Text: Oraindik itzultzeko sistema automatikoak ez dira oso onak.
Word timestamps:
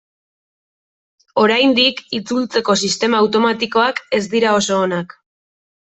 Oraindik 1.41 2.01
itzultzeko 2.21 2.77
sistema 2.87 3.21
automatikoak 3.27 4.03
ez 4.21 4.23
dira 4.33 4.59
oso 4.63 4.85
onak. 4.87 5.19